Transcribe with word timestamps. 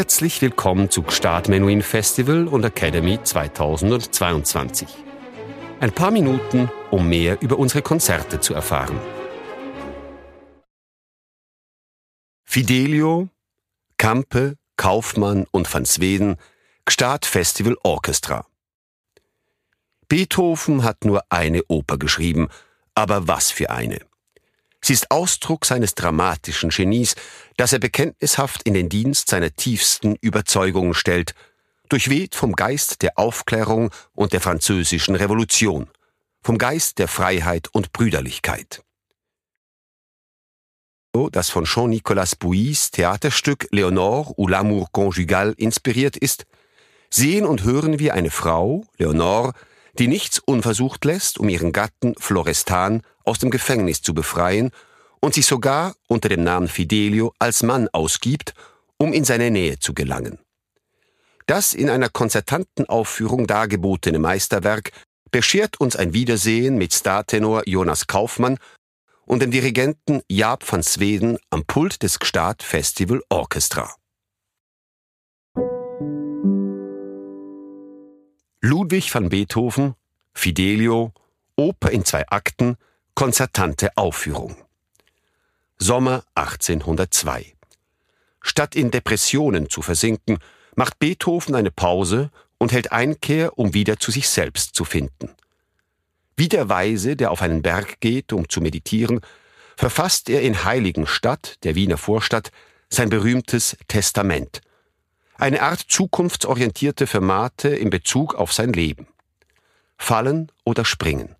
Herzlich 0.00 0.40
willkommen 0.40 0.88
zu 0.88 1.02
Gstaad 1.02 1.50
Menuhin 1.50 1.82
Festival 1.82 2.48
und 2.48 2.64
Academy 2.64 3.22
2022. 3.22 4.88
Ein 5.78 5.92
paar 5.92 6.10
Minuten, 6.10 6.70
um 6.90 7.06
mehr 7.06 7.42
über 7.42 7.58
unsere 7.58 7.82
Konzerte 7.82 8.40
zu 8.40 8.54
erfahren. 8.54 8.98
Fidelio, 12.44 13.28
Kampe, 13.98 14.56
Kaufmann 14.78 15.46
und 15.50 15.70
van 15.70 15.84
Sweden, 15.84 16.36
Gstaad 16.86 17.26
Festival 17.26 17.76
Orchestra. 17.82 18.46
Beethoven 20.08 20.82
hat 20.82 21.04
nur 21.04 21.24
eine 21.28 21.60
Oper 21.68 21.98
geschrieben, 21.98 22.48
aber 22.94 23.28
was 23.28 23.50
für 23.50 23.68
eine. 23.68 24.09
Sie 24.82 24.92
ist 24.94 25.10
Ausdruck 25.10 25.66
seines 25.66 25.94
dramatischen 25.94 26.70
Genies, 26.70 27.14
das 27.56 27.72
er 27.72 27.78
bekenntnishaft 27.78 28.62
in 28.62 28.74
den 28.74 28.88
Dienst 28.88 29.28
seiner 29.28 29.54
tiefsten 29.54 30.16
Überzeugungen 30.20 30.94
stellt, 30.94 31.34
durchweht 31.88 32.34
vom 32.34 32.54
Geist 32.54 33.02
der 33.02 33.18
Aufklärung 33.18 33.90
und 34.14 34.32
der 34.32 34.40
französischen 34.40 35.16
Revolution, 35.16 35.90
vom 36.42 36.56
Geist 36.56 36.98
der 36.98 37.08
Freiheit 37.08 37.68
und 37.72 37.92
Brüderlichkeit. 37.92 38.82
Das 41.32 41.50
von 41.50 41.64
Jean-Nicolas 41.64 42.36
Bouys 42.36 42.92
Theaterstück 42.92 43.68
Léonore 43.72 44.32
ou 44.36 44.48
l'amour 44.48 44.86
conjugal 44.92 45.54
inspiriert 45.56 46.16
ist, 46.16 46.46
sehen 47.10 47.44
und 47.44 47.64
hören 47.64 47.98
wir 47.98 48.14
eine 48.14 48.30
Frau, 48.30 48.84
Leonore, 48.96 49.52
die 49.98 50.08
nichts 50.08 50.38
unversucht 50.38 51.04
lässt, 51.04 51.38
um 51.38 51.48
ihren 51.48 51.72
Gatten 51.72 52.14
Florestan 52.18 53.02
aus 53.24 53.38
dem 53.38 53.50
Gefängnis 53.50 54.02
zu 54.02 54.14
befreien 54.14 54.70
und 55.20 55.34
sich 55.34 55.46
sogar 55.46 55.94
unter 56.08 56.28
dem 56.28 56.42
Namen 56.42 56.68
Fidelio 56.68 57.34
als 57.38 57.62
Mann 57.62 57.88
ausgibt, 57.92 58.54
um 58.96 59.12
in 59.12 59.24
seine 59.24 59.50
Nähe 59.50 59.78
zu 59.78 59.94
gelangen. 59.94 60.38
Das 61.46 61.74
in 61.74 61.90
einer 61.90 62.08
konzertanten 62.08 62.88
Aufführung 62.88 63.46
dargebotene 63.46 64.18
Meisterwerk 64.18 64.92
beschert 65.30 65.80
uns 65.80 65.96
ein 65.96 66.12
Wiedersehen 66.12 66.76
mit 66.76 66.94
Startenor 66.94 67.62
Jonas 67.66 68.06
Kaufmann 68.06 68.58
und 69.26 69.42
dem 69.42 69.50
Dirigenten 69.50 70.22
Jaap 70.28 70.70
van 70.70 70.82
Sweden 70.82 71.38
am 71.50 71.64
Pult 71.64 72.02
des 72.02 72.18
Gstaad 72.18 72.62
Festival 72.62 73.22
Orchestra. 73.28 73.94
Ludwig 78.62 79.10
van 79.10 79.30
Beethoven, 79.30 79.94
Fidelio, 80.34 81.14
Oper 81.56 81.90
in 81.90 82.04
zwei 82.04 82.26
Akten, 82.28 82.76
konzertante 83.14 83.96
Aufführung. 83.96 84.54
Sommer 85.78 86.24
1802. 86.34 87.54
Statt 88.42 88.76
in 88.76 88.90
Depressionen 88.90 89.70
zu 89.70 89.80
versinken, 89.80 90.40
macht 90.74 90.98
Beethoven 90.98 91.54
eine 91.54 91.70
Pause 91.70 92.30
und 92.58 92.72
hält 92.72 92.92
Einkehr, 92.92 93.58
um 93.58 93.72
wieder 93.72 93.98
zu 93.98 94.10
sich 94.10 94.28
selbst 94.28 94.74
zu 94.74 94.84
finden. 94.84 95.30
Wie 96.36 96.48
der 96.48 96.68
Weise, 96.68 97.16
der 97.16 97.30
auf 97.30 97.40
einen 97.40 97.62
Berg 97.62 98.00
geht, 98.00 98.30
um 98.34 98.46
zu 98.46 98.60
meditieren, 98.60 99.22
verfasst 99.74 100.28
er 100.28 100.42
in 100.42 100.64
Heiligenstadt, 100.64 101.56
der 101.64 101.76
Wiener 101.76 101.96
Vorstadt, 101.96 102.50
sein 102.90 103.08
berühmtes 103.08 103.78
Testament, 103.88 104.60
eine 105.40 105.62
Art 105.62 105.80
zukunftsorientierte 105.88 107.06
Fermate 107.06 107.68
in 107.68 107.90
Bezug 107.90 108.34
auf 108.34 108.52
sein 108.52 108.72
Leben. 108.72 109.08
Fallen 109.96 110.52
oder 110.64 110.84
springen. 110.84 111.34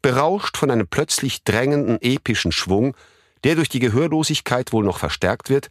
Berauscht 0.00 0.56
von 0.56 0.70
einem 0.70 0.86
plötzlich 0.86 1.42
drängenden 1.42 2.00
epischen 2.00 2.52
Schwung, 2.52 2.96
der 3.42 3.56
durch 3.56 3.68
die 3.68 3.80
Gehörlosigkeit 3.80 4.72
wohl 4.72 4.84
noch 4.84 4.98
verstärkt 4.98 5.50
wird, 5.50 5.70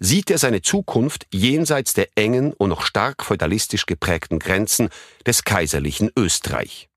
sieht 0.00 0.30
er 0.30 0.38
seine 0.38 0.62
Zukunft 0.62 1.26
jenseits 1.32 1.94
der 1.94 2.08
engen 2.16 2.52
und 2.52 2.70
noch 2.70 2.82
stark 2.82 3.24
feudalistisch 3.24 3.86
geprägten 3.86 4.38
Grenzen 4.38 4.90
des 5.26 5.44
kaiserlichen 5.44 6.10
Österreich. 6.16 6.88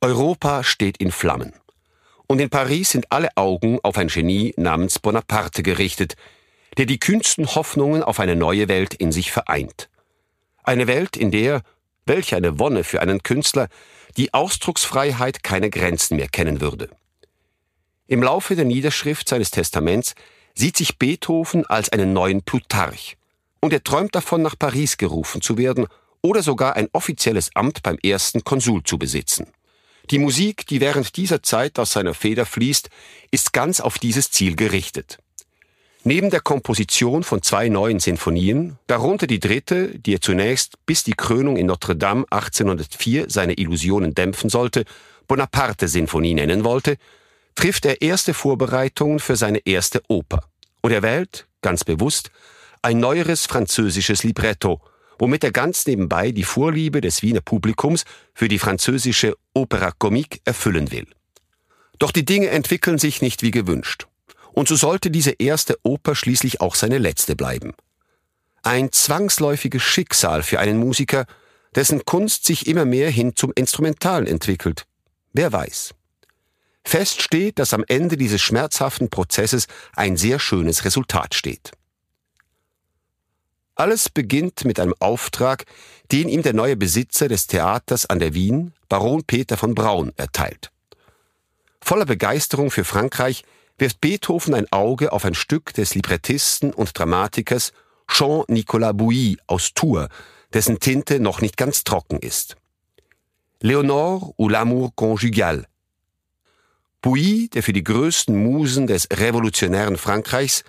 Europa 0.00 0.64
steht 0.64 0.96
in 0.98 1.12
Flammen. 1.12 1.54
Und 2.26 2.40
in 2.40 2.50
Paris 2.50 2.90
sind 2.90 3.10
alle 3.10 3.28
Augen 3.36 3.78
auf 3.82 3.96
ein 3.96 4.08
Genie 4.08 4.54
namens 4.56 4.98
Bonaparte 4.98 5.62
gerichtet, 5.62 6.16
der 6.78 6.86
die 6.86 6.98
kühnsten 6.98 7.54
Hoffnungen 7.54 8.02
auf 8.02 8.20
eine 8.20 8.36
neue 8.36 8.68
Welt 8.68 8.94
in 8.94 9.12
sich 9.12 9.32
vereint. 9.32 9.88
Eine 10.62 10.86
Welt, 10.86 11.16
in 11.16 11.30
der, 11.30 11.62
welch 12.06 12.34
eine 12.34 12.58
Wonne 12.58 12.84
für 12.84 13.00
einen 13.00 13.22
Künstler, 13.22 13.68
die 14.16 14.34
Ausdrucksfreiheit 14.34 15.42
keine 15.42 15.70
Grenzen 15.70 16.16
mehr 16.16 16.28
kennen 16.28 16.60
würde. 16.60 16.90
Im 18.06 18.22
Laufe 18.22 18.56
der 18.56 18.64
Niederschrift 18.64 19.28
seines 19.28 19.50
Testaments 19.50 20.14
sieht 20.54 20.76
sich 20.76 20.98
Beethoven 20.98 21.64
als 21.66 21.90
einen 21.90 22.12
neuen 22.12 22.42
Plutarch, 22.42 23.16
und 23.60 23.72
er 23.72 23.84
träumt 23.84 24.14
davon, 24.14 24.42
nach 24.42 24.58
Paris 24.58 24.96
gerufen 24.96 25.42
zu 25.42 25.58
werden 25.58 25.86
oder 26.22 26.42
sogar 26.42 26.76
ein 26.76 26.88
offizielles 26.92 27.50
Amt 27.54 27.82
beim 27.82 27.98
ersten 28.02 28.42
Konsul 28.42 28.82
zu 28.82 28.98
besitzen. 28.98 29.46
Die 30.10 30.18
Musik, 30.18 30.66
die 30.66 30.80
während 30.80 31.16
dieser 31.16 31.42
Zeit 31.42 31.78
aus 31.78 31.92
seiner 31.92 32.14
Feder 32.14 32.46
fließt, 32.46 32.90
ist 33.30 33.52
ganz 33.52 33.80
auf 33.80 33.98
dieses 33.98 34.30
Ziel 34.30 34.56
gerichtet. 34.56 35.18
Neben 36.02 36.30
der 36.30 36.40
Komposition 36.40 37.22
von 37.22 37.42
zwei 37.42 37.68
neuen 37.68 38.00
Sinfonien, 38.00 38.78
darunter 38.86 39.26
die 39.26 39.38
dritte, 39.38 39.98
die 39.98 40.14
er 40.14 40.22
zunächst 40.22 40.78
bis 40.86 41.04
die 41.04 41.12
Krönung 41.12 41.58
in 41.58 41.66
Notre 41.66 41.94
Dame 41.94 42.24
1804 42.30 43.26
seine 43.28 43.52
Illusionen 43.52 44.14
dämpfen 44.14 44.48
sollte, 44.48 44.84
Bonaparte-Sinfonie 45.28 46.32
nennen 46.32 46.64
wollte, 46.64 46.96
trifft 47.54 47.84
er 47.84 48.00
erste 48.00 48.32
Vorbereitungen 48.32 49.18
für 49.18 49.36
seine 49.36 49.58
erste 49.66 50.00
Oper. 50.08 50.42
Und 50.80 50.92
er 50.92 51.02
wählt, 51.02 51.46
ganz 51.60 51.84
bewusst, 51.84 52.30
ein 52.80 52.98
neueres 52.98 53.44
französisches 53.44 54.24
Libretto, 54.24 54.80
womit 55.18 55.44
er 55.44 55.52
ganz 55.52 55.86
nebenbei 55.86 56.32
die 56.32 56.44
Vorliebe 56.44 57.02
des 57.02 57.20
Wiener 57.20 57.42
Publikums 57.42 58.04
für 58.32 58.48
die 58.48 58.58
französische 58.58 59.36
Opera 59.52 59.90
Comique 59.90 60.40
erfüllen 60.46 60.90
will. 60.92 61.06
Doch 61.98 62.10
die 62.10 62.24
Dinge 62.24 62.48
entwickeln 62.48 62.96
sich 62.96 63.20
nicht 63.20 63.42
wie 63.42 63.50
gewünscht. 63.50 64.06
Und 64.52 64.68
so 64.68 64.76
sollte 64.76 65.10
diese 65.10 65.32
erste 65.32 65.78
Oper 65.82 66.14
schließlich 66.14 66.60
auch 66.60 66.74
seine 66.74 66.98
letzte 66.98 67.36
bleiben. 67.36 67.74
Ein 68.62 68.92
zwangsläufiges 68.92 69.82
Schicksal 69.82 70.42
für 70.42 70.60
einen 70.60 70.78
Musiker, 70.78 71.26
dessen 71.74 72.04
Kunst 72.04 72.44
sich 72.44 72.66
immer 72.66 72.84
mehr 72.84 73.10
hin 73.10 73.36
zum 73.36 73.52
Instrumentalen 73.54 74.26
entwickelt. 74.26 74.86
Wer 75.32 75.52
weiß. 75.52 75.94
Fest 76.84 77.22
steht, 77.22 77.58
dass 77.58 77.74
am 77.74 77.84
Ende 77.86 78.16
dieses 78.16 78.42
schmerzhaften 78.42 79.10
Prozesses 79.10 79.66
ein 79.94 80.16
sehr 80.16 80.38
schönes 80.38 80.84
Resultat 80.84 81.34
steht. 81.34 81.72
Alles 83.76 84.10
beginnt 84.10 84.64
mit 84.64 84.78
einem 84.78 84.94
Auftrag, 84.98 85.64
den 86.12 86.28
ihm 86.28 86.42
der 86.42 86.52
neue 86.52 86.76
Besitzer 86.76 87.28
des 87.28 87.46
Theaters 87.46 88.06
an 88.06 88.18
der 88.18 88.34
Wien, 88.34 88.74
Baron 88.88 89.24
Peter 89.24 89.56
von 89.56 89.74
Braun, 89.74 90.12
erteilt. 90.16 90.70
Voller 91.80 92.04
Begeisterung 92.04 92.70
für 92.70 92.84
Frankreich 92.84 93.44
wirft 93.80 94.00
Beethoven 94.00 94.54
ein 94.54 94.70
Auge 94.70 95.12
auf 95.12 95.24
ein 95.24 95.34
Stück 95.34 95.72
des 95.74 95.94
Librettisten 95.94 96.72
und 96.72 96.96
Dramatikers 96.98 97.72
Jean-Nicolas 98.08 98.96
Bouilly 98.96 99.38
aus 99.46 99.72
Tours, 99.74 100.08
dessen 100.52 100.80
Tinte 100.80 101.20
noch 101.20 101.40
nicht 101.40 101.56
ganz 101.56 101.84
trocken 101.84 102.18
ist. 102.18 102.56
Léonore 103.62 104.32
ou 104.36 104.48
l'amour 104.48 104.90
conjugal. 104.94 105.66
Bouilly, 107.02 107.48
der 107.48 107.62
für 107.62 107.72
die 107.72 107.84
größten 107.84 108.36
Musen 108.36 108.86
des 108.86 109.08
revolutionären 109.10 109.96
Frankreichs, 109.96 110.64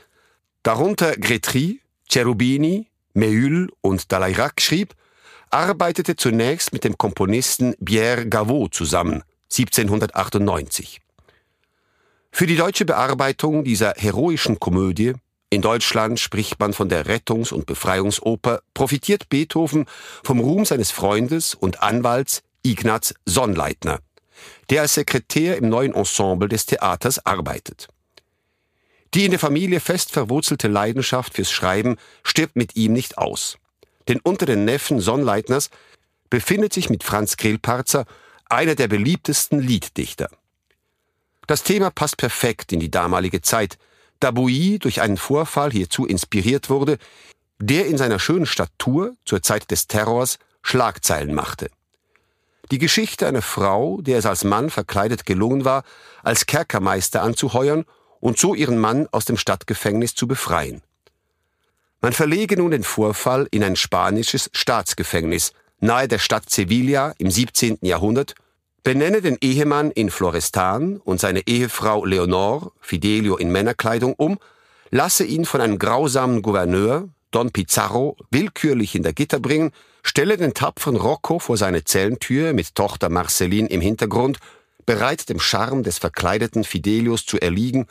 darunter 0.64 1.12
Grétry, 1.14 1.80
Cherubini, 2.10 2.88
Méhul 3.14 3.70
und 3.82 4.12
Dalayrac 4.12 4.62
schrieb, 4.62 4.94
arbeitete 5.50 6.16
zunächst 6.16 6.72
mit 6.72 6.86
dem 6.86 6.98
Komponisten 6.98 7.76
Pierre 7.84 8.28
Gavot 8.28 8.74
zusammen, 8.74 9.24
1798. 9.52 11.00
Für 12.31 12.48
die 12.48 12.56
deutsche 12.56 12.86
Bearbeitung 12.86 13.63
dieser 13.63 13.94
heroischen 13.98 14.60
Komödie 14.60 15.13
in 15.54 15.62
Deutschland 15.62 16.18
spricht 16.18 16.60
man 16.62 16.72
von 16.72 16.88
der 16.88 17.06
Rettungs- 17.06 17.51
und 17.51 17.66
Befreiungsoper, 17.66 18.62
profitiert 18.74 19.28
Beethoven 19.28 19.86
vom 20.24 20.39
Ruhm 20.39 20.63
seines 20.63 20.92
Freundes 20.92 21.54
und 21.54 21.83
Anwalts 21.83 22.42
Ignaz 22.63 23.13
Sonnleitner, 23.25 24.00
der 24.69 24.83
als 24.83 24.94
Sekretär 24.94 25.57
im 25.57 25.68
neuen 25.68 25.94
Ensemble 25.94 26.48
des 26.48 26.66
Theaters 26.66 27.25
arbeitet. 27.25 27.89
Die 29.13 29.25
in 29.25 29.31
der 29.31 29.39
Familie 29.42 29.81
fest 29.81 30.13
verwurzelte 30.13 30.69
Leidenschaft 30.69 31.33
fürs 31.33 31.51
Schreiben 31.51 31.98
stirbt 32.24 32.56
mit 32.56 32.78
ihm 32.78 32.94
nicht 32.94 33.18
aus. 33.18 33.57
Denn 34.07 34.22
unter 34.24 34.45
den 34.45 34.63
Neffen 34.63 35.01
Sonnleitners 35.01 35.69
befindet 36.30 36.72
sich 36.72 36.89
mit 36.89 37.04
Franz 37.04 37.36
Grillparzer 37.36 38.06
einer 38.48 38.75
der 38.75 38.88
beliebtesten 38.88 39.60
Lieddichter. 39.60 40.30
Das 41.48 41.64
Thema 41.64 41.90
passt 41.90 42.18
perfekt 42.18 42.72
in 42.72 42.80
die 42.80 42.92
damalige 42.92 43.42
Zeit, 43.42 43.78
da 44.20 44.32
Bouilly 44.32 44.80
durch 44.80 45.02
einen 45.02 45.18
Vorfall 45.18 45.72
hierzu 45.72 46.06
inspiriert 46.06 46.70
wurde, 46.70 46.98
der 47.60 47.88
in 47.88 47.98
seiner 47.98 48.20
schönen 48.20 48.46
Statur 48.46 49.16
zur 49.26 49.42
Zeit 49.42 49.72
des 49.72 49.88
Terrors 49.88 50.38
Schlagzeilen 50.62 51.34
machte. 51.34 51.70
Die 52.72 52.78
Geschichte 52.78 53.28
einer 53.28 53.42
Frau, 53.42 54.00
der 54.02 54.18
es 54.18 54.26
als 54.26 54.44
Mann 54.44 54.70
verkleidet 54.70 55.26
gelungen 55.26 55.66
war, 55.66 55.84
als 56.24 56.46
Kerkermeister 56.46 57.22
anzuheuern 57.22 57.86
und 58.20 58.38
so 58.38 58.54
ihren 58.54 58.78
Mann 58.78 59.08
aus 59.12 59.26
dem 59.26 59.38
Stadtgefängnis 59.38 60.16
zu 60.16 60.28
befreien. 60.28 60.82
Man 62.00 62.14
verlege 62.14 62.58
nun 62.58 62.72
den 62.72 62.84
Vorfall 62.84 63.48
in 63.52 63.64
ein 63.64 63.76
spanisches 63.76 64.50
Staatsgefängnis 64.54 65.54
nahe 65.82 66.08
der 66.08 66.20
Stadt 66.20 66.50
Sevilla 66.50 67.14
im 67.18 67.30
17. 67.30 67.80
Jahrhundert, 67.82 68.36
benenne 68.83 69.22
den 69.22 69.38
Ehemann 69.42 69.92
in 69.92 70.10
Florestan 70.10 70.98
und 70.98 71.19
seine 71.19 71.48
Ehefrau 71.48 72.06
Leonor, 72.06 72.72
Fidelio 72.80 73.38
in 73.38 73.51
Männerkleidung 73.51 74.13
um, 74.13 74.39
lasse 74.89 75.24
ihn 75.24 75.45
von 75.45 75.62
einem 75.62 75.78
grausamen 75.78 76.42
Gouverneur, 76.42 77.10
Don 77.31 77.51
Pizarro, 77.51 78.18
willkürlich 78.31 78.95
in 78.95 79.04
der 79.04 79.13
Gitter 79.13 79.39
bringen, 79.39 79.72
stelle 80.04 80.38
den 80.38 80.54
tapferen 80.54 80.98
Rocco 80.98 81.39
vor 81.39 81.57
seine 81.57 81.83
Zellentür 81.83 82.54
mit 82.54 82.75
Tochter 82.75 83.10
Marceline 83.10 83.69
im 83.69 83.81
Hintergrund, 83.81 84.39
bereit 84.86 85.30
dem 85.30 85.39
Charme 85.39 85.83
des 85.83 86.00
verkleideten 86.00 86.63
Fidelius 86.63 87.25
zu 87.25 87.39
erliegen, 87.39 87.86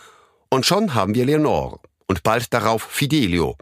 und 0.52 0.66
schon 0.66 0.94
haben 0.94 1.14
wir 1.14 1.24
Leonor 1.24 1.80
und 2.08 2.24
bald 2.24 2.52
darauf 2.52 2.82
Fidelio, 2.82 3.56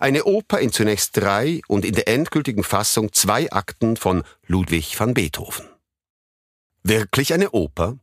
eine 0.00 0.24
Oper 0.24 0.58
in 0.58 0.72
zunächst 0.72 1.16
drei 1.16 1.60
und 1.68 1.84
in 1.84 1.94
der 1.94 2.08
endgültigen 2.08 2.64
Fassung 2.64 3.12
zwei 3.12 3.50
Akten 3.52 3.96
von 3.96 4.24
Ludwig 4.48 4.98
van 4.98 5.14
Beethoven. 5.14 5.73
Wirklich 6.86 7.32
eine 7.32 7.52
Oper? 7.52 7.96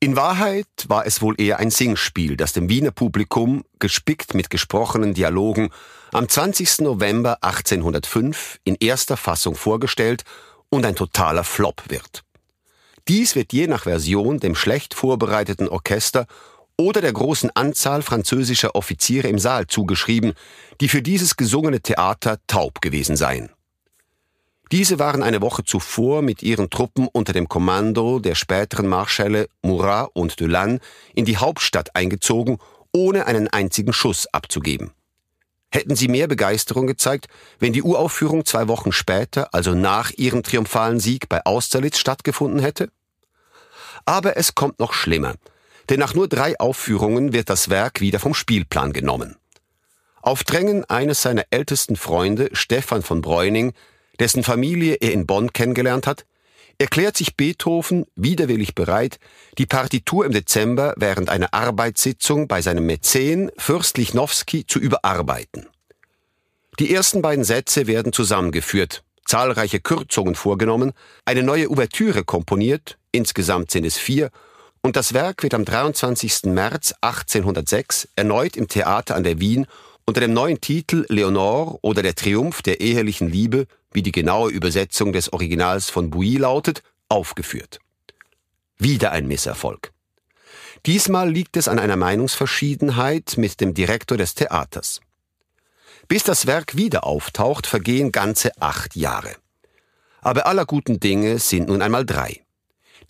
In 0.00 0.16
Wahrheit 0.16 0.66
war 0.88 1.06
es 1.06 1.22
wohl 1.22 1.40
eher 1.40 1.60
ein 1.60 1.70
Singspiel, 1.70 2.36
das 2.36 2.52
dem 2.52 2.68
Wiener 2.68 2.90
Publikum, 2.90 3.64
gespickt 3.78 4.34
mit 4.34 4.50
gesprochenen 4.50 5.14
Dialogen, 5.14 5.70
am 6.12 6.28
20. 6.28 6.80
November 6.80 7.38
1805 7.44 8.58
in 8.64 8.74
erster 8.80 9.16
Fassung 9.16 9.54
vorgestellt 9.54 10.24
und 10.70 10.84
ein 10.84 10.96
totaler 10.96 11.44
Flop 11.44 11.84
wird. 11.86 12.24
Dies 13.06 13.36
wird 13.36 13.52
je 13.52 13.68
nach 13.68 13.84
Version 13.84 14.40
dem 14.40 14.56
schlecht 14.56 14.94
vorbereiteten 14.94 15.68
Orchester 15.68 16.26
oder 16.76 17.00
der 17.00 17.12
großen 17.12 17.50
Anzahl 17.54 18.02
französischer 18.02 18.74
Offiziere 18.74 19.28
im 19.28 19.38
Saal 19.38 19.68
zugeschrieben, 19.68 20.32
die 20.80 20.88
für 20.88 21.00
dieses 21.00 21.36
gesungene 21.36 21.80
Theater 21.80 22.38
taub 22.48 22.80
gewesen 22.80 23.14
seien. 23.16 23.53
Diese 24.72 24.98
waren 24.98 25.22
eine 25.22 25.40
Woche 25.40 25.64
zuvor 25.64 26.22
mit 26.22 26.42
ihren 26.42 26.70
Truppen 26.70 27.08
unter 27.12 27.32
dem 27.32 27.48
Kommando 27.48 28.18
der 28.18 28.34
späteren 28.34 28.86
Marschälle 28.86 29.48
Murat 29.62 30.10
und 30.14 30.40
Delanne 30.40 30.80
in 31.14 31.24
die 31.24 31.36
Hauptstadt 31.36 31.94
eingezogen, 31.94 32.58
ohne 32.92 33.26
einen 33.26 33.48
einzigen 33.48 33.92
Schuss 33.92 34.26
abzugeben. 34.32 34.92
Hätten 35.70 35.96
sie 35.96 36.08
mehr 36.08 36.28
Begeisterung 36.28 36.86
gezeigt, 36.86 37.26
wenn 37.58 37.72
die 37.72 37.82
Uraufführung 37.82 38.44
zwei 38.44 38.68
Wochen 38.68 38.92
später, 38.92 39.52
also 39.52 39.74
nach 39.74 40.12
ihrem 40.12 40.42
triumphalen 40.42 41.00
Sieg 41.00 41.28
bei 41.28 41.44
Austerlitz 41.44 41.98
stattgefunden 41.98 42.60
hätte? 42.60 42.90
Aber 44.06 44.36
es 44.36 44.54
kommt 44.54 44.78
noch 44.78 44.92
schlimmer 44.92 45.34
denn 45.90 46.00
nach 46.00 46.14
nur 46.14 46.28
drei 46.28 46.58
Aufführungen 46.58 47.32
wird 47.32 47.50
das 47.50 47.70
Werk 47.70 48.00
wieder 48.00 48.18
vom 48.18 48.34
Spielplan 48.34 48.92
genommen. 48.92 49.36
Auf 50.22 50.44
Drängen 50.44 50.84
eines 50.86 51.22
seiner 51.22 51.44
ältesten 51.50 51.96
Freunde, 51.96 52.48
Stefan 52.52 53.02
von 53.02 53.20
Breuning, 53.20 53.74
dessen 54.20 54.42
Familie 54.42 54.96
er 55.00 55.12
in 55.12 55.26
Bonn 55.26 55.52
kennengelernt 55.52 56.06
hat, 56.06 56.24
erklärt 56.78 57.16
sich 57.16 57.36
Beethoven 57.36 58.06
widerwillig 58.16 58.74
bereit, 58.74 59.18
die 59.58 59.66
Partitur 59.66 60.26
im 60.26 60.32
Dezember 60.32 60.94
während 60.96 61.30
einer 61.30 61.54
Arbeitssitzung 61.54 62.48
bei 62.48 62.62
seinem 62.62 62.86
Mäzen 62.86 63.50
Fürst 63.56 63.98
Lichnowsky 63.98 64.66
zu 64.66 64.78
überarbeiten. 64.78 65.68
Die 66.80 66.92
ersten 66.92 67.22
beiden 67.22 67.44
Sätze 67.44 67.86
werden 67.86 68.12
zusammengeführt, 68.12 69.04
zahlreiche 69.24 69.80
Kürzungen 69.80 70.34
vorgenommen, 70.34 70.92
eine 71.24 71.42
neue 71.42 71.70
Ouvertüre 71.70 72.24
komponiert, 72.24 72.98
insgesamt 73.12 73.70
sind 73.70 73.84
es 73.84 73.96
vier, 73.96 74.30
und 74.82 74.96
das 74.96 75.14
Werk 75.14 75.42
wird 75.42 75.54
am 75.54 75.64
23. 75.64 76.44
März 76.44 76.94
1806 77.00 78.08
erneut 78.16 78.56
im 78.56 78.68
Theater 78.68 79.14
an 79.14 79.24
der 79.24 79.40
Wien 79.40 79.66
unter 80.06 80.20
dem 80.20 80.32
neuen 80.32 80.60
Titel 80.60 81.06
Leonore 81.08 81.78
oder 81.82 82.02
der 82.02 82.14
Triumph 82.14 82.62
der 82.62 82.80
ehelichen 82.80 83.28
Liebe, 83.28 83.66
wie 83.92 84.02
die 84.02 84.12
genaue 84.12 84.50
Übersetzung 84.50 85.12
des 85.12 85.32
Originals 85.32 85.90
von 85.90 86.10
Bouilly 86.10 86.36
lautet, 86.36 86.82
aufgeführt. 87.08 87.78
Wieder 88.76 89.12
ein 89.12 89.26
Misserfolg. 89.26 89.92
Diesmal 90.86 91.30
liegt 91.30 91.56
es 91.56 91.68
an 91.68 91.78
einer 91.78 91.96
Meinungsverschiedenheit 91.96 93.34
mit 93.38 93.60
dem 93.60 93.72
Direktor 93.72 94.18
des 94.18 94.34
Theaters. 94.34 95.00
Bis 96.08 96.24
das 96.24 96.46
Werk 96.46 96.76
wieder 96.76 97.04
auftaucht, 97.04 97.66
vergehen 97.66 98.12
ganze 98.12 98.50
acht 98.60 98.94
Jahre. 98.94 99.34
Aber 100.20 100.46
aller 100.46 100.66
guten 100.66 101.00
Dinge 101.00 101.38
sind 101.38 101.68
nun 101.68 101.80
einmal 101.80 102.04
drei. 102.04 102.44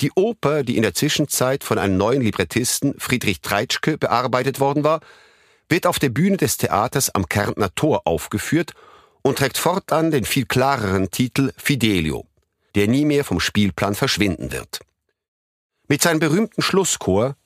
Die 0.00 0.12
Oper, 0.14 0.62
die 0.62 0.76
in 0.76 0.82
der 0.82 0.94
Zwischenzeit 0.94 1.64
von 1.64 1.78
einem 1.78 1.96
neuen 1.96 2.22
Librettisten 2.22 2.94
Friedrich 2.98 3.40
Treitschke 3.40 3.98
bearbeitet 3.98 4.60
worden 4.60 4.84
war, 4.84 5.00
wird 5.68 5.86
auf 5.86 5.98
der 5.98 6.10
Bühne 6.10 6.36
des 6.36 6.56
Theaters 6.56 7.14
am 7.14 7.28
Kärntner 7.28 7.74
Tor 7.74 8.02
aufgeführt 8.06 8.72
und 9.22 9.38
trägt 9.38 9.58
fortan 9.58 10.10
den 10.10 10.24
viel 10.24 10.46
klareren 10.46 11.10
Titel 11.10 11.52
Fidelio, 11.56 12.26
der 12.74 12.88
nie 12.88 13.04
mehr 13.04 13.24
vom 13.24 13.40
Spielplan 13.40 13.94
verschwinden 13.94 14.52
wird. 14.52 14.80
Mit 15.88 16.02
seinem 16.02 16.20
berühmten 16.20 16.62
Schlusschor 16.62 17.36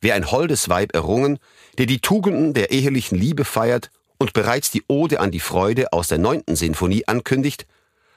Wer 0.00 0.14
ein 0.14 0.30
holdes 0.30 0.68
Weib 0.68 0.94
errungen, 0.94 1.38
der 1.78 1.86
die 1.86 2.00
Tugenden 2.00 2.54
der 2.54 2.70
ehelichen 2.70 3.16
Liebe 3.16 3.44
feiert 3.44 3.90
und 4.18 4.34
bereits 4.34 4.70
die 4.70 4.84
Ode 4.88 5.20
an 5.20 5.30
die 5.30 5.40
Freude 5.40 5.92
aus 5.92 6.08
der 6.08 6.18
neunten 6.18 6.54
Sinfonie 6.54 7.06
ankündigt, 7.06 7.66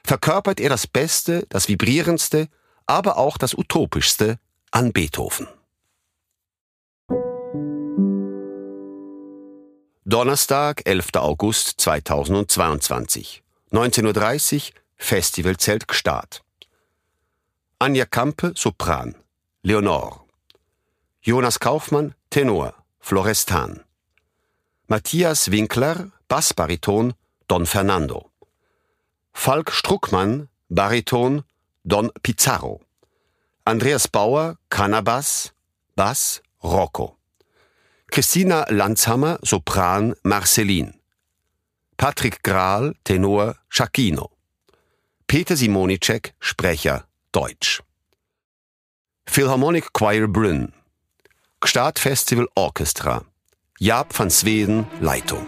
verkörpert 0.04 0.60
er 0.60 0.70
das 0.70 0.88
Beste, 0.88 1.46
das 1.50 1.68
Vibrierendste 1.68 2.48
aber 2.86 3.18
auch 3.18 3.38
das 3.38 3.54
Utopischste 3.54 4.40
an 4.72 4.94
Beethoven. 4.94 5.48
Donnerstag, 10.10 10.82
11. 10.86 11.22
August 11.22 11.78
2022, 11.78 13.44
19.30 13.72 14.56
Uhr, 14.56 14.62
Festivalzelt 14.98 15.88
Gstaad. 15.88 16.42
Anja 17.78 18.06
Kampe, 18.06 18.54
Sopran, 18.56 19.14
Leonore. 19.62 20.22
Jonas 21.22 21.60
Kaufmann, 21.60 22.16
Tenor, 22.32 22.74
Florestan. 23.00 23.82
Matthias 24.88 25.52
Winkler, 25.52 26.12
Bassbariton, 26.28 27.14
Don 27.48 27.68
Fernando. 27.68 28.32
Falk 29.32 29.72
Struckmann, 29.72 30.48
Bariton, 30.70 31.44
Don 31.84 32.10
Pizarro. 32.24 32.80
Andreas 33.64 34.08
Bauer, 34.08 34.58
Cannabas, 34.72 35.54
Bass, 35.96 36.42
Rocco. 36.64 37.19
Christina 38.20 38.66
Lanzhammer, 38.70 39.40
Sopran, 39.46 40.14
Marceline. 40.24 40.94
Patrick 41.96 42.44
Grahl, 42.44 42.94
Tenor, 43.06 43.56
Schakino. 43.70 44.32
Peter 45.26 45.56
Simonicek, 45.56 46.34
Sprecher, 46.42 47.06
Deutsch. 47.32 47.82
Philharmonic 49.26 49.94
Choir 49.94 50.28
Brünn. 50.28 50.74
Stadtfestival 51.64 52.50
Orchestra. 52.56 53.24
Jaap 53.80 54.14
van 54.14 54.30
Sweden, 54.30 54.86
Leitung. 55.00 55.48